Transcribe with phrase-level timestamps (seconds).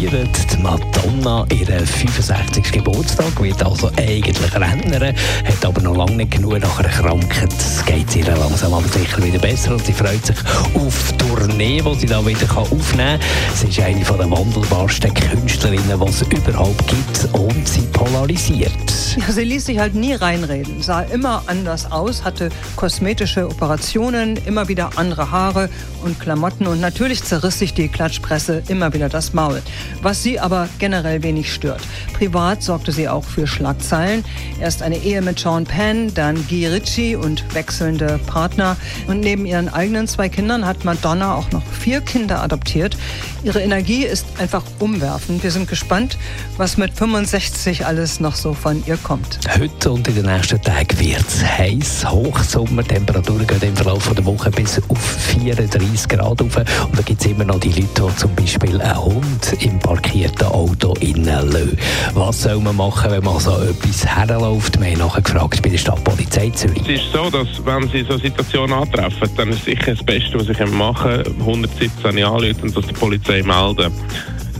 [0.00, 2.72] feiert die Madonna ihren 65.
[2.72, 7.52] Geburtstag, wird also eigentlich Rentnerin, hat aber noch lange nicht genug nach einer Krankheit.
[7.52, 10.36] Es geht ihr langsam aber sicher wieder besser und sie freut sich
[10.74, 13.20] auf die Tournee, die sie da wieder aufnehmen kann.
[13.54, 19.09] Sie ist eine der wandelbarsten Künstlerinnen, die es überhaupt gibt und sie polarisiert.
[19.28, 24.90] Sie ließ sich halt nie reinreden, sah immer anders aus, hatte kosmetische Operationen, immer wieder
[24.96, 25.68] andere Haare
[26.02, 29.62] und Klamotten und natürlich zerriss sich die Klatschpresse immer wieder das Maul.
[30.02, 31.80] Was sie aber generell wenig stört.
[32.14, 34.24] Privat sorgte sie auch für Schlagzeilen.
[34.60, 38.76] Erst eine Ehe mit Sean Penn, dann Guy Ritchie und wechselnde Partner.
[39.06, 42.96] Und neben ihren eigenen zwei Kindern hat Madonna auch noch vier Kinder adoptiert.
[43.42, 45.42] Ihre Energie ist einfach umwerfend.
[45.42, 46.18] Wir sind gespannt,
[46.56, 49.38] was mit 65 alles noch so von ihr kommt.
[49.58, 52.10] Heute und in den nächsten Tagen wird es heiß.
[52.10, 56.56] Hochsommertemperaturen gehen im Verlauf der Woche bis auf 34 Grad rauf.
[56.56, 60.46] Und da gibt es immer noch die Leute, die zum Beispiel einen Hund im parkierten
[60.46, 61.78] Auto innen lassen.
[62.14, 64.80] Was soll man machen, wenn man so etwas herläuft?
[64.80, 66.82] Wir haben nachher gefragt bei der Stadtpolizei Zürich.
[66.82, 70.46] Es ist so, dass wenn Sie so Situationen antreffen, dann ist sicher das Beste, was
[70.46, 73.92] Sie machen können, 117 anrufen und das der Polizei melden.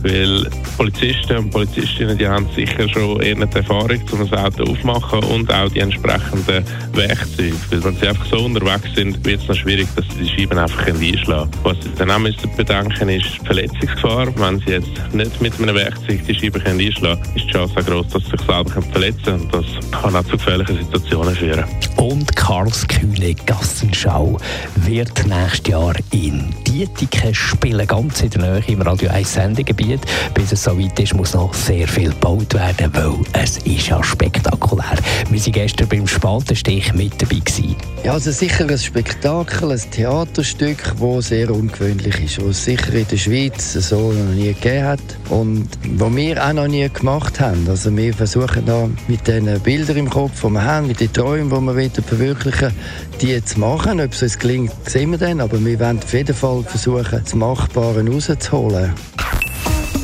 [0.03, 5.51] Weil Polizisten und Polizistinnen, die haben sicher schon eher Erfahrung, um das Auto aufmachen und
[5.51, 7.55] auch die entsprechenden Werkzeuge.
[7.69, 10.57] Weil wenn sie einfach so unterwegs sind, wird es noch schwierig, dass sie die Scheiben
[10.57, 11.63] einfach einschlagen können.
[11.63, 14.27] Was sie dann auch müssen bedenken ist die Verletzungsgefahr.
[14.37, 17.85] Wenn sie jetzt nicht mit einem Werkzeug die Scheiben einschlagen können, ist die Chance auch
[17.85, 19.41] groß, dass sie sich selber verletzen können.
[19.41, 21.65] Und das kann auch zu gefährlichen Situationen führen.
[21.97, 24.37] Und Karlskühne Gassenschau
[24.75, 29.90] wird nächstes Jahr in Dietiken spielen, ganz in der Nähe im Radio 1 Sendegebiet.
[29.91, 30.33] Gebiet.
[30.33, 34.03] Bis es so weit ist, muss noch sehr viel gebaut werden, weil es ist ja
[34.03, 34.97] spektakulär.
[35.29, 37.41] Wir waren gestern beim Spatenstich mit dabei.
[37.41, 37.75] Gewesen.
[38.03, 43.07] Ja, also sicher ein Spektakel, ein Theaterstück, das sehr ungewöhnlich ist, das es sicher in
[43.07, 44.99] der Schweiz so noch nie gegeben hat
[45.29, 45.67] und
[45.97, 47.65] was wir auch noch nie gemacht haben.
[47.69, 51.49] Also wir versuchen da mit den Bildern im Kopf, die wir haben, mit den Träumen,
[51.49, 52.71] die wir verwirklichen
[53.21, 54.01] die zu machen.
[54.01, 57.35] Ob es uns gelingt, sehen wir dann, aber wir wollen auf jeden Fall versuchen, das
[57.35, 58.93] Machbare rauszuholen.